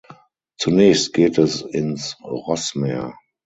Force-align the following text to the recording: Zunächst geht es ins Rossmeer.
Zunächst 0.57 1.13
geht 1.13 1.37
es 1.37 1.61
ins 1.61 2.17
Rossmeer. 2.23 3.13